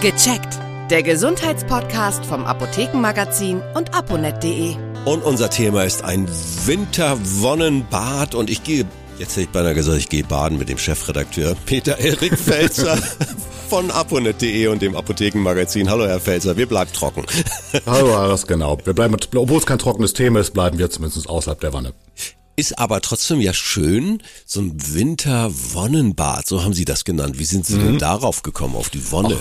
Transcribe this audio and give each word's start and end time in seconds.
Gecheckt. 0.00 0.58
Der 0.90 1.02
Gesundheitspodcast 1.02 2.26
vom 2.26 2.44
Apothekenmagazin 2.44 3.62
und 3.74 3.94
aponet.de. 3.94 4.76
Und 5.06 5.22
unser 5.22 5.48
Thema 5.48 5.84
ist 5.84 6.04
ein 6.04 6.28
Winterwonnenbad 6.66 8.34
und 8.34 8.50
ich 8.50 8.62
gehe, 8.64 8.84
jetzt 9.18 9.32
hätte 9.32 9.42
ich 9.42 9.48
beinahe 9.48 9.74
gesagt, 9.74 9.98
ich 9.98 10.08
gehe 10.10 10.24
baden 10.24 10.58
mit 10.58 10.68
dem 10.68 10.76
Chefredakteur 10.76 11.56
Peter 11.64 11.98
Erik 11.98 12.38
Felzer 12.38 12.96
von 13.70 13.90
aponet.de 13.90 14.66
und 14.66 14.82
dem 14.82 14.94
Apothekenmagazin. 14.94 15.88
Hallo 15.88 16.06
Herr 16.06 16.20
Felzer, 16.20 16.56
wir 16.56 16.66
bleiben 16.66 16.92
trocken. 16.92 17.24
Hallo, 17.86 18.28
das 18.28 18.46
genau. 18.46 18.78
Wir 18.84 18.92
bleiben, 18.92 19.16
obwohl 19.34 19.58
es 19.58 19.66
kein 19.66 19.78
trockenes 19.78 20.12
Thema 20.12 20.40
ist, 20.40 20.52
bleiben 20.52 20.78
wir 20.78 20.90
zumindest 20.90 21.28
außerhalb 21.28 21.60
der 21.60 21.72
Wanne. 21.72 21.92
Ist 22.56 22.78
aber 22.78 23.00
trotzdem 23.00 23.40
ja 23.40 23.52
schön, 23.52 24.22
so 24.46 24.60
ein 24.60 24.74
Winterwonnenbad, 24.94 26.46
so 26.46 26.62
haben 26.62 26.72
Sie 26.72 26.84
das 26.84 27.04
genannt. 27.04 27.38
Wie 27.38 27.44
sind 27.44 27.66
Sie 27.66 27.78
denn 27.78 27.98
darauf 27.98 28.42
gekommen, 28.42 28.76
auf 28.76 28.90
die 28.90 29.10
Wonne? 29.10 29.38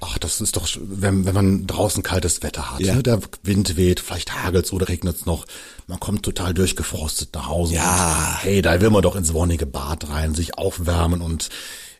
Ach, 0.00 0.18
das 0.18 0.40
ist 0.40 0.56
doch, 0.56 0.68
wenn, 0.80 1.24
wenn 1.24 1.34
man 1.34 1.66
draußen 1.66 2.02
kaltes 2.02 2.42
Wetter 2.42 2.72
hat, 2.72 2.80
Ja. 2.80 2.96
ne? 2.96 3.02
der 3.02 3.20
Wind 3.42 3.76
weht, 3.76 4.00
vielleicht 4.00 4.34
hagelt's 4.42 4.72
oder 4.72 4.88
regnet's 4.88 5.24
noch, 5.26 5.44
man 5.86 6.00
kommt 6.00 6.24
total 6.24 6.52
durchgefrostet 6.54 7.34
nach 7.34 7.46
Hause. 7.48 7.74
Ja. 7.74 8.38
Und, 8.40 8.44
hey, 8.44 8.62
da 8.62 8.80
will 8.80 8.90
man 8.90 9.02
doch 9.02 9.16
ins 9.16 9.32
wonnige 9.34 9.66
Bad 9.66 10.08
rein, 10.08 10.34
sich 10.34 10.58
aufwärmen 10.58 11.20
und 11.22 11.50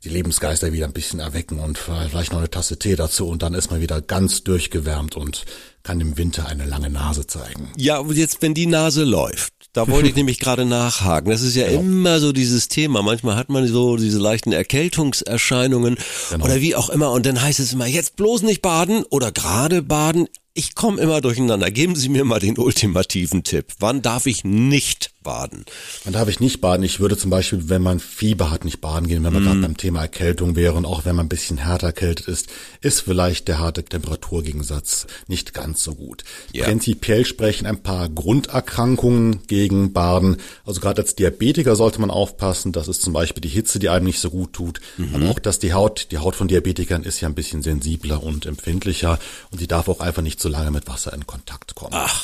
die 0.04 0.08
Lebensgeister 0.08 0.72
wieder 0.72 0.86
ein 0.86 0.92
bisschen 0.92 1.20
erwecken 1.20 1.58
und 1.58 1.78
vielleicht 1.78 2.32
noch 2.32 2.38
eine 2.38 2.50
Tasse 2.50 2.78
Tee 2.78 2.96
dazu 2.96 3.28
und 3.28 3.42
dann 3.42 3.54
ist 3.54 3.70
man 3.70 3.80
wieder 3.80 4.00
ganz 4.00 4.44
durchgewärmt 4.44 5.16
und 5.16 5.44
kann 5.82 6.00
im 6.00 6.18
Winter 6.18 6.46
eine 6.46 6.66
lange 6.66 6.90
Nase 6.90 7.26
zeigen. 7.26 7.70
Ja, 7.76 7.98
und 7.98 8.16
jetzt, 8.16 8.42
wenn 8.42 8.52
die 8.54 8.66
Nase 8.66 9.04
läuft, 9.04 9.52
da 9.72 9.88
wollte 9.88 10.08
ich 10.08 10.14
nämlich 10.16 10.38
gerade 10.38 10.64
nachhaken. 10.64 11.30
Das 11.30 11.42
ist 11.42 11.54
ja 11.56 11.66
immer 11.66 12.20
so 12.20 12.32
dieses 12.32 12.68
Thema. 12.68 13.02
Manchmal 13.02 13.36
hat 13.36 13.48
man 13.48 13.66
so 13.66 13.96
diese 13.96 14.18
leichten 14.18 14.52
Erkältungserscheinungen 14.52 15.96
Genau. 16.30 16.44
oder 16.44 16.60
wie 16.60 16.74
auch 16.74 16.90
immer. 16.90 17.12
Und 17.12 17.26
dann 17.26 17.40
heißt 17.40 17.60
es 17.60 17.72
immer, 17.72 17.86
jetzt 17.86 18.16
bloß 18.16 18.42
nicht 18.42 18.62
baden 18.62 19.04
oder 19.10 19.32
gerade 19.32 19.82
baden. 19.82 20.28
Ich 20.58 20.74
komme 20.74 21.00
immer 21.00 21.20
durcheinander. 21.20 21.70
Geben 21.70 21.94
Sie 21.94 22.08
mir 22.08 22.24
mal 22.24 22.40
den 22.40 22.58
ultimativen 22.58 23.44
Tipp. 23.44 23.66
Wann 23.78 24.02
darf 24.02 24.26
ich 24.26 24.42
nicht 24.42 25.12
baden? 25.22 25.64
Dann 26.02 26.14
darf 26.14 26.28
ich 26.28 26.40
nicht 26.40 26.60
baden. 26.60 26.82
Ich 26.82 26.98
würde 26.98 27.16
zum 27.16 27.30
Beispiel, 27.30 27.68
wenn 27.68 27.80
man 27.82 28.00
Fieber 28.00 28.50
hat, 28.50 28.64
nicht 28.64 28.80
baden 28.80 29.06
gehen, 29.06 29.22
wenn 29.22 29.32
man 29.32 29.42
Mhm. 29.42 29.46
gerade 29.46 29.60
beim 29.60 29.76
Thema 29.76 30.00
Erkältung 30.00 30.56
wäre 30.56 30.72
und 30.74 30.84
auch 30.84 31.04
wenn 31.04 31.14
man 31.14 31.26
ein 31.26 31.28
bisschen 31.28 31.58
härter 31.58 31.86
erkältet 31.88 32.26
ist, 32.26 32.48
ist 32.80 33.02
vielleicht 33.02 33.46
der 33.46 33.60
harte 33.60 33.84
Temperaturgegensatz 33.84 35.06
nicht 35.28 35.54
ganz 35.54 35.84
so 35.84 35.94
gut. 35.94 36.24
Ja. 36.52 36.64
Prinzipiell 36.64 37.24
sprechen 37.24 37.66
ein 37.66 37.80
paar 37.84 38.08
Grunderkrankungen 38.08 39.46
gegen 39.46 39.92
Baden. 39.92 40.38
Also 40.64 40.80
gerade 40.80 41.02
als 41.02 41.14
Diabetiker 41.14 41.76
sollte 41.76 42.00
man 42.00 42.10
aufpassen. 42.10 42.72
Das 42.72 42.88
ist 42.88 43.02
zum 43.02 43.12
Beispiel 43.12 43.42
die 43.42 43.48
Hitze, 43.48 43.78
die 43.78 43.90
einem 43.90 44.06
nicht 44.06 44.18
so 44.18 44.30
gut 44.30 44.54
tut. 44.54 44.80
Mhm. 44.96 45.14
Aber 45.14 45.30
auch, 45.30 45.38
dass 45.38 45.60
die 45.60 45.72
Haut, 45.72 46.08
die 46.10 46.18
Haut 46.18 46.34
von 46.34 46.48
Diabetikern 46.48 47.04
ist 47.04 47.20
ja 47.20 47.28
ein 47.28 47.34
bisschen 47.36 47.62
sensibler 47.62 48.24
und 48.24 48.44
empfindlicher 48.44 49.20
und 49.52 49.60
die 49.60 49.68
darf 49.68 49.88
auch 49.88 50.00
einfach 50.00 50.22
nicht 50.22 50.40
so 50.40 50.47
lange 50.48 50.70
mit 50.70 50.88
Wasser 50.88 51.12
in 51.12 51.26
Kontakt 51.26 51.74
kommen. 51.74 51.94
Ach. 51.94 52.22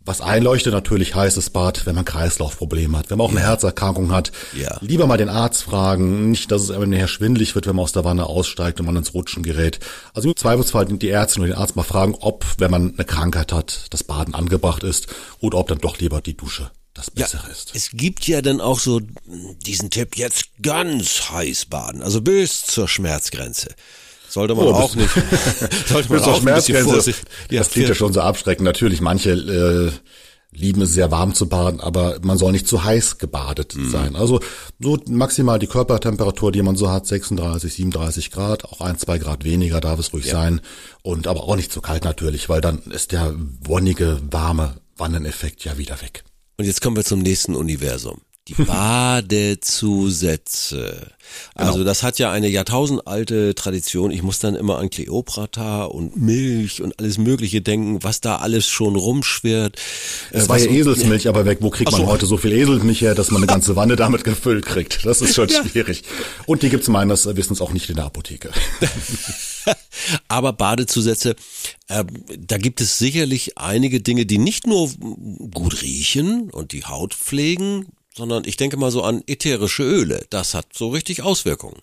Was 0.00 0.22
einleuchtet 0.22 0.72
natürlich 0.72 1.14
heißes 1.14 1.50
Bad, 1.50 1.84
wenn 1.84 1.94
man 1.94 2.06
Kreislaufprobleme 2.06 2.96
hat, 2.96 3.10
wenn 3.10 3.18
man 3.18 3.26
auch 3.26 3.30
eine 3.30 3.40
Herzerkrankung 3.40 4.10
hat. 4.10 4.32
Ja. 4.54 4.78
Lieber 4.80 5.06
mal 5.06 5.18
den 5.18 5.28
Arzt 5.28 5.64
fragen, 5.64 6.30
nicht, 6.30 6.50
dass 6.50 6.62
es 6.62 6.70
einem 6.70 6.88
nachher 6.88 7.08
schwindelig 7.08 7.54
wird, 7.54 7.66
wenn 7.66 7.76
man 7.76 7.82
aus 7.82 7.92
der 7.92 8.04
Wanne 8.04 8.24
aussteigt 8.24 8.80
und 8.80 8.86
man 8.86 8.96
ins 8.96 9.12
Rutschen 9.12 9.42
gerät. 9.42 9.80
Also 10.14 10.30
im 10.30 10.36
Zweifelsfall 10.36 10.86
die 10.86 11.10
Ärztin 11.10 11.42
oder 11.42 11.52
den 11.52 11.58
Arzt 11.58 11.76
mal 11.76 11.82
fragen, 11.82 12.14
ob, 12.14 12.46
wenn 12.56 12.70
man 12.70 12.94
eine 12.94 13.04
Krankheit 13.04 13.52
hat, 13.52 13.86
das 13.90 14.02
Baden 14.02 14.34
angebracht 14.34 14.82
ist 14.82 15.08
oder 15.40 15.58
ob 15.58 15.68
dann 15.68 15.78
doch 15.78 15.98
lieber 15.98 16.22
die 16.22 16.38
Dusche 16.38 16.70
das 16.94 17.10
Bessere 17.10 17.50
ist. 17.50 17.72
Es 17.74 17.90
gibt 17.92 18.26
ja 18.26 18.40
dann 18.40 18.62
auch 18.62 18.80
so 18.80 19.00
diesen 19.66 19.90
Tipp, 19.90 20.16
jetzt 20.16 20.46
ganz 20.62 21.30
heiß 21.30 21.66
baden, 21.66 22.02
also 22.02 22.22
bis 22.22 22.64
zur 22.64 22.88
Schmerzgrenze. 22.88 23.74
Sollte 24.38 24.54
man 24.54 24.66
Oh, 24.66 24.72
auch 24.72 24.94
nicht, 24.94 25.10
sollte 25.88 26.12
man 26.12 26.22
auch 26.22 26.38
ein 26.46 26.54
bisschen 26.54 26.84
vorsichtig. 26.84 27.24
das 27.50 27.70
klingt 27.70 27.88
ja 27.88 27.94
schon 27.94 28.12
so 28.12 28.20
abschreckend. 28.20 28.64
Natürlich, 28.64 29.00
manche 29.00 29.30
äh, 29.32 29.90
lieben 30.56 30.80
es 30.82 30.92
sehr 30.92 31.10
warm 31.10 31.34
zu 31.34 31.48
baden, 31.48 31.80
aber 31.80 32.18
man 32.22 32.38
soll 32.38 32.52
nicht 32.52 32.66
zu 32.68 32.84
heiß 32.84 33.18
gebadet 33.18 33.74
Mhm. 33.76 33.90
sein. 33.90 34.16
Also 34.16 34.40
so 34.78 34.96
maximal 35.08 35.58
die 35.58 35.66
Körpertemperatur, 35.66 36.52
die 36.52 36.62
man 36.62 36.76
so 36.76 36.88
hat, 36.90 37.06
36, 37.06 37.72
37 37.74 38.30
Grad, 38.30 38.64
auch 38.64 38.80
ein, 38.80 38.96
zwei 38.98 39.18
Grad 39.18 39.44
weniger 39.44 39.80
darf 39.80 39.98
es 39.98 40.12
ruhig 40.12 40.26
sein. 40.26 40.60
Und 41.02 41.26
aber 41.26 41.42
auch 41.44 41.56
nicht 41.56 41.72
zu 41.72 41.80
kalt 41.80 42.04
natürlich, 42.04 42.48
weil 42.48 42.60
dann 42.60 42.78
ist 42.90 43.12
der 43.12 43.34
wonnige, 43.60 44.20
warme 44.30 44.76
Wanneneffekt 44.96 45.64
ja 45.64 45.76
wieder 45.78 46.00
weg. 46.00 46.24
Und 46.56 46.64
jetzt 46.64 46.80
kommen 46.80 46.96
wir 46.96 47.04
zum 47.04 47.20
nächsten 47.20 47.54
Universum. 47.54 48.20
Die 48.48 48.54
Badezusätze. 49.88 51.12
Also 51.54 51.84
das 51.84 52.02
hat 52.02 52.18
ja 52.18 52.32
eine 52.32 52.48
jahrtausendalte 52.48 53.54
Tradition. 53.54 54.10
Ich 54.10 54.22
muss 54.22 54.38
dann 54.38 54.54
immer 54.54 54.78
an 54.78 54.88
Kleopatra 54.88 55.84
und 55.84 56.16
Milch 56.16 56.80
und 56.80 56.98
alles 56.98 57.18
Mögliche 57.18 57.60
denken, 57.60 58.02
was 58.02 58.22
da 58.22 58.36
alles 58.36 58.66
schon 58.66 58.96
rumschwirrt. 58.96 59.76
Es 60.30 60.46
Äh, 60.46 60.48
war 60.48 60.58
ja 60.58 60.70
Eselsmilch 60.70 61.28
aber 61.28 61.44
weg. 61.44 61.58
Wo 61.60 61.68
kriegt 61.68 61.92
man 61.92 62.00
so. 62.00 62.06
heute 62.06 62.24
so 62.24 62.38
viel 62.38 62.52
Eselsmilch 62.52 63.02
her, 63.02 63.14
dass 63.14 63.30
man 63.30 63.42
eine 63.42 63.46
ganze 63.46 63.76
Wanne 63.76 63.96
damit 63.96 64.24
gefüllt 64.24 64.64
kriegt? 64.64 65.04
Das 65.04 65.20
ist 65.20 65.34
schon 65.34 65.50
schwierig. 65.50 66.04
Und 66.46 66.62
die 66.62 66.70
gibt's 66.70 66.88
meines 66.88 67.26
Wissens 67.36 67.60
auch 67.60 67.72
nicht 67.72 67.90
in 67.90 67.96
der 67.96 68.06
Apotheke. 68.06 68.50
Aber 70.28 70.54
Badezusätze, 70.54 71.36
äh, 71.88 72.04
da 72.38 72.56
gibt 72.56 72.80
es 72.80 72.98
sicherlich 72.98 73.58
einige 73.58 74.00
Dinge, 74.00 74.24
die 74.24 74.38
nicht 74.38 74.66
nur 74.66 74.88
gut 75.52 75.82
riechen 75.82 76.48
und 76.50 76.72
die 76.72 76.86
Haut 76.86 77.12
pflegen, 77.12 77.86
sondern 78.18 78.42
ich 78.44 78.56
denke 78.56 78.76
mal 78.76 78.90
so 78.90 79.02
an 79.02 79.22
ätherische 79.28 79.84
Öle. 79.84 80.26
Das 80.30 80.52
hat 80.52 80.66
so 80.74 80.88
richtig 80.88 81.22
Auswirkungen. 81.22 81.80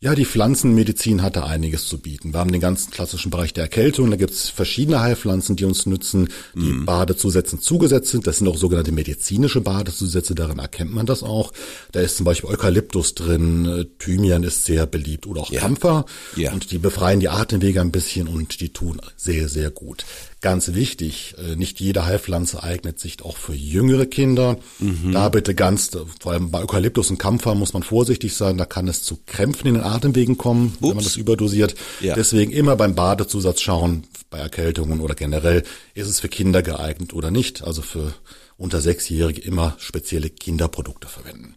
Ja, 0.00 0.14
die 0.14 0.24
Pflanzenmedizin 0.24 1.22
hat 1.22 1.34
da 1.34 1.42
einiges 1.44 1.88
zu 1.88 1.98
bieten. 1.98 2.32
Wir 2.32 2.38
haben 2.38 2.52
den 2.52 2.60
ganzen 2.60 2.92
klassischen 2.92 3.30
Bereich 3.32 3.52
der 3.52 3.64
Erkältung. 3.64 4.08
Da 4.12 4.16
gibt's 4.16 4.48
verschiedene 4.48 5.00
Heilpflanzen, 5.00 5.56
die 5.56 5.64
uns 5.64 5.86
nützen, 5.86 6.28
die 6.54 6.72
Badezusätzen 6.72 7.60
zugesetzt 7.60 8.12
sind. 8.12 8.28
Das 8.28 8.38
sind 8.38 8.46
auch 8.46 8.56
sogenannte 8.56 8.92
medizinische 8.92 9.60
Badezusätze, 9.60 10.36
daran 10.36 10.60
erkennt 10.60 10.94
man 10.94 11.04
das 11.04 11.24
auch. 11.24 11.52
Da 11.90 11.98
ist 11.98 12.16
zum 12.16 12.24
Beispiel 12.24 12.48
Eukalyptus 12.48 13.16
drin, 13.16 13.86
Thymian 13.98 14.44
ist 14.44 14.66
sehr 14.66 14.86
beliebt 14.86 15.26
oder 15.26 15.40
auch 15.40 15.50
Ja. 15.50 15.60
Kampfer. 15.62 16.04
Ja. 16.36 16.52
Und 16.52 16.70
die 16.70 16.78
befreien 16.78 17.18
die 17.18 17.28
Atemwege 17.28 17.80
ein 17.80 17.90
bisschen 17.90 18.28
und 18.28 18.60
die 18.60 18.68
tun 18.72 19.00
sehr, 19.16 19.48
sehr 19.48 19.72
gut. 19.72 20.06
Ganz 20.40 20.72
wichtig, 20.74 21.34
äh, 21.38 21.56
nicht 21.56 21.80
jede 21.80 22.06
Heilpflanze 22.06 22.62
eignet 22.62 23.00
sich 23.00 23.22
auch 23.22 23.36
für 23.36 23.54
jüngere 23.54 24.06
Kinder. 24.06 24.56
Mhm. 24.78 25.10
Da 25.12 25.28
bitte 25.30 25.54
ganz, 25.56 25.90
vor 26.20 26.32
allem 26.32 26.52
bei 26.52 26.60
Eukalyptus 26.60 27.10
und 27.10 27.18
Kampfer 27.18 27.56
muss 27.56 27.72
man 27.72 27.82
vorsichtig 27.82 28.36
sein, 28.36 28.56
da 28.56 28.64
kann 28.64 28.86
es 28.86 29.02
zu 29.02 29.18
Krämpfen 29.26 29.66
in 29.66 29.74
den 29.74 29.82
Atemwegen 29.82 30.38
kommen, 30.38 30.76
wenn 30.78 30.90
man 30.90 30.98
Ups. 30.98 31.06
das 31.06 31.16
überdosiert. 31.16 31.74
Ja. 32.00 32.14
Deswegen 32.14 32.52
immer 32.52 32.76
beim 32.76 32.94
Badezusatz 32.94 33.60
schauen, 33.60 34.04
bei 34.30 34.38
Erkältungen 34.38 35.00
oder 35.00 35.16
generell, 35.16 35.64
ist 35.94 36.08
es 36.08 36.20
für 36.20 36.28
Kinder 36.28 36.62
geeignet 36.62 37.14
oder 37.14 37.32
nicht. 37.32 37.64
Also 37.64 37.82
für 37.82 38.14
unter 38.56 38.80
Sechsjährige 38.80 39.40
immer 39.40 39.74
spezielle 39.78 40.30
Kinderprodukte 40.30 41.08
verwenden. 41.08 41.56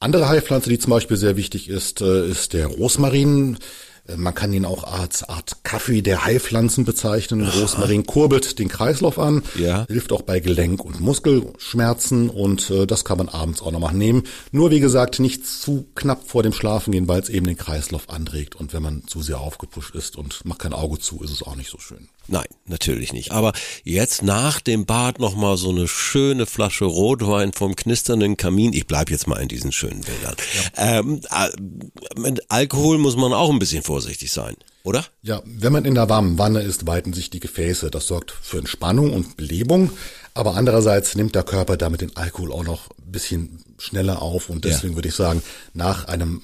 Andere 0.00 0.28
Heilpflanze, 0.28 0.70
die 0.70 0.78
zum 0.78 0.90
Beispiel 0.90 1.16
sehr 1.16 1.36
wichtig 1.36 1.68
ist, 1.68 2.00
äh, 2.00 2.28
ist 2.28 2.52
der 2.52 2.66
Rosmarin. 2.66 3.58
Äh, 4.08 4.16
Man 4.16 4.34
kann 4.34 4.52
ihn 4.52 4.64
auch 4.64 4.84
als 4.84 5.22
Art 5.28 5.58
Kaffee 5.64 6.02
der 6.02 6.24
Heilpflanzen 6.24 6.84
bezeichnen. 6.84 7.46
Rosmarin 7.48 8.06
kurbelt 8.06 8.58
den 8.58 8.68
Kreislauf 8.68 9.18
an, 9.18 9.42
Ja. 9.58 9.86
hilft 9.88 10.12
auch 10.12 10.22
bei 10.22 10.38
Gelenk- 10.40 10.80
und 10.84 11.00
Muskelschmerzen 11.00 12.30
und 12.30 12.70
äh, 12.70 12.86
das 12.86 13.04
kann 13.04 13.18
man 13.18 13.28
abends 13.28 13.62
auch 13.62 13.72
nochmal 13.72 13.94
nehmen. 13.94 14.24
Nur 14.52 14.70
wie 14.70 14.80
gesagt, 14.80 15.18
nicht 15.20 15.46
zu 15.46 15.86
knapp 15.94 16.28
vor 16.28 16.42
dem 16.42 16.52
Schlafen 16.52 16.92
gehen, 16.92 17.08
weil 17.08 17.20
es 17.20 17.28
eben 17.28 17.46
den 17.46 17.56
Kreislauf 17.56 18.08
anregt 18.10 18.54
und 18.56 18.72
wenn 18.72 18.82
man 18.82 19.02
zu 19.06 19.22
sehr 19.22 19.40
aufgepusht 19.40 19.94
ist 19.94 20.16
und 20.16 20.44
macht 20.44 20.60
kein 20.60 20.72
Auge 20.72 20.98
zu, 20.98 21.22
ist 21.22 21.30
es 21.30 21.42
auch 21.42 21.56
nicht 21.56 21.70
so 21.70 21.78
schön. 21.78 22.08
Nein, 22.28 22.46
natürlich 22.66 23.12
nicht. 23.12 23.30
Aber 23.30 23.52
jetzt 23.84 24.22
nach 24.24 24.60
dem 24.60 24.84
Bad 24.84 25.20
noch 25.20 25.36
mal 25.36 25.56
so 25.56 25.70
eine 25.70 25.86
schöne 25.86 26.46
Flasche 26.46 26.84
Rotwein 26.84 27.52
vom 27.52 27.76
knisternden 27.76 28.36
Kamin. 28.36 28.72
Ich 28.72 28.88
bleib 28.88 29.10
jetzt 29.10 29.28
mal 29.28 29.36
in 29.40 29.46
diesen 29.46 29.70
schönen 29.70 30.00
Bildern. 30.00 30.34
Ähm, 30.76 31.20
äh, 31.30 32.20
mit 32.20 32.50
Alkohol 32.50 32.98
muss 32.98 33.16
man 33.16 33.32
auch 33.32 33.50
ein 33.50 33.60
bisschen 33.60 33.84
vorsichtig 33.96 34.30
sein, 34.30 34.56
oder? 34.84 35.06
Ja, 35.22 35.40
wenn 35.46 35.72
man 35.72 35.86
in 35.86 35.94
der 35.94 36.10
warmen 36.10 36.36
Wanne 36.36 36.60
ist, 36.60 36.86
weiten 36.86 37.14
sich 37.14 37.30
die 37.30 37.40
Gefäße. 37.40 37.90
Das 37.90 38.06
sorgt 38.06 38.30
für 38.30 38.58
Entspannung 38.58 39.10
und 39.14 39.38
Belebung. 39.38 39.90
Aber 40.34 40.54
andererseits 40.54 41.14
nimmt 41.14 41.34
der 41.34 41.44
Körper 41.44 41.78
damit 41.78 42.02
den 42.02 42.14
Alkohol 42.14 42.52
auch 42.52 42.62
noch 42.62 42.90
ein 42.90 43.10
bisschen 43.10 43.64
schneller 43.78 44.20
auf. 44.20 44.50
Und 44.50 44.66
deswegen 44.66 44.96
würde 44.96 45.08
ich 45.08 45.14
sagen, 45.14 45.42
nach 45.72 46.08
einem 46.08 46.42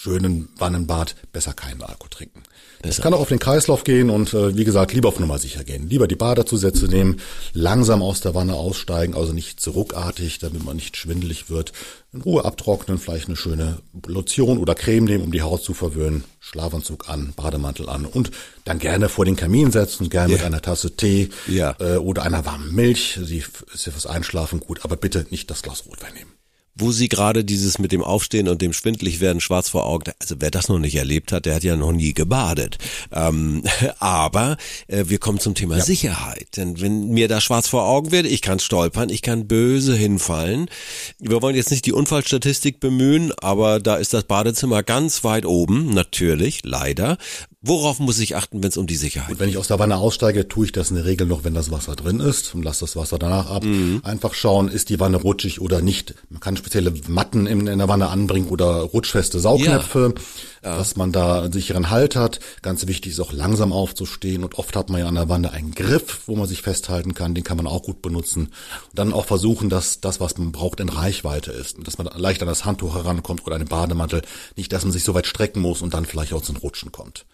schönen 0.00 0.48
Wannenbad 0.56 1.16
besser 1.32 1.52
keinen 1.54 1.82
Alkohol 1.82 2.10
trinken. 2.10 2.42
Es 2.80 3.00
kann 3.00 3.12
auch 3.12 3.18
auf 3.20 3.28
den 3.30 3.40
Kreislauf 3.40 3.82
gehen 3.82 4.08
und 4.08 4.32
äh, 4.32 4.56
wie 4.56 4.62
gesagt, 4.62 4.92
lieber 4.92 5.08
auf 5.08 5.18
Nummer 5.18 5.38
sicher 5.38 5.64
gehen. 5.64 5.88
Lieber 5.88 6.06
die 6.06 6.14
Badezusätze 6.14 6.86
nehmen, 6.86 7.20
langsam 7.52 8.02
aus 8.02 8.20
der 8.20 8.36
Wanne 8.36 8.54
aussteigen, 8.54 9.16
also 9.16 9.32
nicht 9.32 9.58
zu 9.58 9.72
ruckartig, 9.72 10.38
damit 10.38 10.64
man 10.64 10.76
nicht 10.76 10.96
schwindelig 10.96 11.50
wird. 11.50 11.72
In 12.12 12.20
Ruhe 12.22 12.44
abtrocknen, 12.44 12.98
vielleicht 12.98 13.26
eine 13.26 13.36
schöne 13.36 13.78
Lotion 14.06 14.58
oder 14.58 14.76
Creme 14.76 15.04
nehmen, 15.06 15.24
um 15.24 15.32
die 15.32 15.42
Haut 15.42 15.64
zu 15.64 15.74
verwöhnen. 15.74 16.22
Schlafanzug 16.38 17.08
an, 17.08 17.32
Bademantel 17.34 17.88
an 17.88 18.06
und 18.06 18.30
dann 18.64 18.78
gerne 18.78 19.08
vor 19.08 19.24
den 19.24 19.34
Kamin 19.34 19.72
setzen, 19.72 20.08
gerne 20.08 20.32
mit 20.32 20.40
Ja. 20.42 20.46
einer 20.46 20.62
Tasse 20.62 20.94
Tee 20.96 21.30
Ja. 21.48 21.74
äh, 21.80 21.96
oder 21.96 22.22
einer 22.22 22.46
warmen 22.46 22.72
Milch. 22.72 23.18
Sie 23.20 23.38
ist 23.74 23.86
ja 23.86 23.90
fürs 23.92 24.06
Einschlafen 24.06 24.60
gut, 24.60 24.84
aber 24.84 24.96
bitte 24.96 25.26
nicht 25.30 25.50
das 25.50 25.62
Glas 25.62 25.84
Rotwein 25.86 26.14
nehmen. 26.14 26.30
Wo 26.78 26.92
Sie 26.92 27.08
gerade 27.08 27.44
dieses 27.44 27.78
mit 27.78 27.92
dem 27.92 28.02
Aufstehen 28.02 28.48
und 28.48 28.62
dem 28.62 28.72
schwindlig 28.72 29.20
werden 29.20 29.40
schwarz 29.40 29.68
vor 29.68 29.86
Augen, 29.86 30.12
also 30.20 30.36
wer 30.38 30.50
das 30.50 30.68
noch 30.68 30.78
nicht 30.78 30.94
erlebt 30.94 31.32
hat, 31.32 31.46
der 31.46 31.54
hat 31.56 31.64
ja 31.64 31.76
noch 31.76 31.92
nie 31.92 32.14
gebadet. 32.14 32.78
Ähm, 33.12 33.62
aber 33.98 34.56
äh, 34.86 35.04
wir 35.06 35.18
kommen 35.18 35.40
zum 35.40 35.54
Thema 35.54 35.78
ja. 35.78 35.84
Sicherheit. 35.84 36.56
Denn 36.56 36.80
wenn 36.80 37.08
mir 37.08 37.28
da 37.28 37.40
schwarz 37.40 37.68
vor 37.68 37.84
Augen 37.84 38.10
wird, 38.12 38.26
ich 38.26 38.42
kann 38.42 38.60
stolpern, 38.60 39.08
ich 39.08 39.22
kann 39.22 39.46
böse 39.46 39.94
hinfallen. 39.94 40.70
Wir 41.18 41.42
wollen 41.42 41.56
jetzt 41.56 41.70
nicht 41.70 41.86
die 41.86 41.92
Unfallstatistik 41.92 42.80
bemühen, 42.80 43.32
aber 43.40 43.80
da 43.80 43.96
ist 43.96 44.14
das 44.14 44.24
Badezimmer 44.24 44.82
ganz 44.82 45.24
weit 45.24 45.46
oben, 45.46 45.90
natürlich, 45.90 46.60
leider. 46.64 47.18
Worauf 47.60 47.98
muss 47.98 48.20
ich 48.20 48.36
achten, 48.36 48.62
wenn 48.62 48.68
es 48.68 48.76
um 48.76 48.86
die 48.86 48.94
Sicherheit 48.94 49.30
geht? 49.30 49.40
Wenn 49.40 49.48
ich 49.48 49.58
aus 49.58 49.66
der 49.66 49.80
Wanne 49.80 49.96
aussteige, 49.96 50.46
tue 50.46 50.66
ich 50.66 50.72
das 50.72 50.90
in 50.90 50.96
der 50.96 51.04
Regel 51.04 51.26
noch, 51.26 51.42
wenn 51.42 51.54
das 51.54 51.72
Wasser 51.72 51.96
drin 51.96 52.20
ist 52.20 52.54
und 52.54 52.62
lasse 52.62 52.84
das 52.84 52.94
Wasser 52.94 53.18
danach 53.18 53.50
ab. 53.50 53.64
Mhm. 53.64 54.00
Einfach 54.04 54.34
schauen, 54.34 54.68
ist 54.68 54.90
die 54.90 55.00
Wanne 55.00 55.16
rutschig 55.16 55.60
oder 55.60 55.80
nicht. 55.82 56.14
Man 56.30 56.38
kann 56.38 56.56
spezielle 56.56 56.94
Matten 57.08 57.48
in, 57.48 57.66
in 57.66 57.78
der 57.78 57.88
Wanne 57.88 58.10
anbringen 58.10 58.48
oder 58.48 58.82
rutschfeste 58.82 59.40
Saugnäpfe, 59.40 60.14
ja. 60.14 60.22
Dass 60.62 60.96
man 60.96 61.12
da 61.12 61.42
einen 61.42 61.52
sicheren 61.52 61.90
Halt 61.90 62.16
hat. 62.16 62.40
Ganz 62.62 62.86
wichtig 62.86 63.12
ist 63.12 63.20
auch 63.20 63.32
langsam 63.32 63.72
aufzustehen 63.72 64.44
und 64.44 64.58
oft 64.58 64.76
hat 64.76 64.90
man 64.90 65.00
ja 65.00 65.06
an 65.06 65.14
der 65.14 65.28
Wanne 65.28 65.52
einen 65.52 65.72
Griff, 65.74 66.20
wo 66.26 66.36
man 66.36 66.46
sich 66.46 66.62
festhalten 66.62 67.14
kann. 67.14 67.34
Den 67.34 67.44
kann 67.44 67.56
man 67.56 67.66
auch 67.66 67.82
gut 67.82 68.02
benutzen. 68.02 68.46
Und 68.46 68.98
dann 68.98 69.12
auch 69.12 69.26
versuchen, 69.26 69.68
dass 69.68 70.00
das, 70.00 70.20
was 70.20 70.38
man 70.38 70.52
braucht, 70.52 70.80
in 70.80 70.88
Reichweite 70.88 71.52
ist. 71.52 71.78
Und 71.78 71.86
dass 71.86 71.98
man 71.98 72.08
leicht 72.14 72.42
an 72.42 72.48
das 72.48 72.64
Handtuch 72.64 72.94
herankommt 72.94 73.46
oder 73.46 73.56
einen 73.56 73.68
Bademantel. 73.68 74.22
Nicht, 74.56 74.72
dass 74.72 74.84
man 74.84 74.92
sich 74.92 75.04
so 75.04 75.14
weit 75.14 75.26
strecken 75.26 75.60
muss 75.60 75.82
und 75.82 75.94
dann 75.94 76.04
vielleicht 76.04 76.32
auch 76.32 76.42
zum 76.42 76.56
Rutschen 76.56 76.92
kommt. 76.92 77.24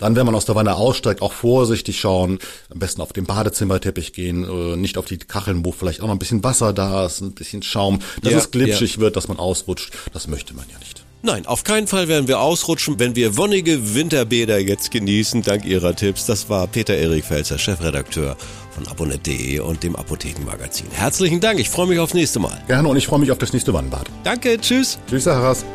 Dann, 0.00 0.16
wenn 0.16 0.24
man 0.24 0.34
aus 0.34 0.46
der 0.46 0.54
Wanne 0.54 0.76
aussteigt, 0.76 1.20
auch 1.20 1.32
vorsichtig 1.32 2.00
schauen, 2.00 2.38
am 2.70 2.78
besten 2.78 3.02
auf 3.02 3.12
den 3.12 3.26
Badezimmerteppich 3.26 4.14
gehen, 4.14 4.44
äh, 4.44 4.76
nicht 4.76 4.96
auf 4.96 5.04
die 5.04 5.18
Kacheln, 5.18 5.64
wo 5.64 5.72
vielleicht 5.72 6.00
auch 6.00 6.06
noch 6.06 6.14
ein 6.14 6.18
bisschen 6.18 6.42
Wasser 6.42 6.72
da 6.72 7.04
ist, 7.04 7.20
ein 7.20 7.32
bisschen 7.32 7.62
Schaum, 7.62 8.00
dass 8.22 8.32
ja, 8.32 8.38
es 8.38 8.50
glitschig 8.50 8.94
ja. 8.94 9.00
wird, 9.02 9.16
dass 9.16 9.28
man 9.28 9.38
ausrutscht. 9.38 9.92
Das 10.14 10.26
möchte 10.26 10.54
man 10.54 10.64
ja 10.72 10.78
nicht. 10.78 11.04
Nein, 11.22 11.44
auf 11.44 11.64
keinen 11.64 11.86
Fall 11.86 12.08
werden 12.08 12.28
wir 12.28 12.40
ausrutschen, 12.40 12.98
wenn 12.98 13.14
wir 13.14 13.36
wonnige 13.36 13.94
Winterbäder 13.94 14.58
jetzt 14.58 14.90
genießen, 14.90 15.42
dank 15.42 15.66
Ihrer 15.66 15.94
Tipps. 15.94 16.24
Das 16.24 16.48
war 16.48 16.66
Peter 16.66 16.94
Erik 16.96 17.26
Felzer, 17.26 17.58
Chefredakteur 17.58 18.36
von 18.70 18.88
abonnet.de 18.88 19.58
und 19.58 19.82
dem 19.82 19.96
Apothekenmagazin. 19.96 20.86
Herzlichen 20.92 21.40
Dank, 21.40 21.60
ich 21.60 21.68
freue 21.68 21.88
mich 21.88 21.98
aufs 21.98 22.14
nächste 22.14 22.40
Mal. 22.40 22.58
Gerne 22.66 22.88
und 22.88 22.96
ich 22.96 23.06
freue 23.06 23.18
mich 23.18 23.30
auf 23.30 23.36
das 23.36 23.52
nächste 23.52 23.74
Wannenbad. 23.74 24.06
Danke, 24.24 24.58
tschüss. 24.58 24.98
Tschüss, 25.10 25.26
Harras. 25.26 25.66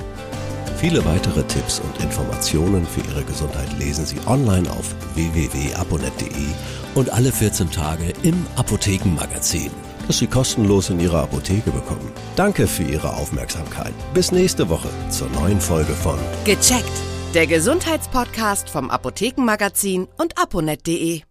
Viele 0.79 1.05
weitere 1.05 1.43
Tipps 1.43 1.79
und 1.79 2.03
Informationen 2.03 2.85
für 2.87 3.01
Ihre 3.11 3.23
Gesundheit 3.23 3.69
lesen 3.77 4.05
Sie 4.05 4.17
online 4.25 4.69
auf 4.71 4.95
www.aponet.de 5.13 6.47
und 6.95 7.11
alle 7.11 7.31
14 7.31 7.69
Tage 7.69 8.13
im 8.23 8.45
Apothekenmagazin, 8.55 9.69
das 10.07 10.17
Sie 10.17 10.27
kostenlos 10.27 10.89
in 10.89 10.99
Ihrer 10.99 11.23
Apotheke 11.23 11.71
bekommen. 11.71 12.11
Danke 12.35 12.67
für 12.67 12.83
Ihre 12.83 13.13
Aufmerksamkeit. 13.13 13.93
Bis 14.13 14.31
nächste 14.31 14.69
Woche 14.69 14.89
zur 15.09 15.29
neuen 15.29 15.61
Folge 15.61 15.93
von 15.93 16.17
Gecheckt, 16.45 16.91
der 17.33 17.47
Gesundheitspodcast 17.47 18.69
vom 18.69 18.89
Apothekenmagazin 18.89 20.07
und 20.17 20.37
aponet.de. 20.37 21.21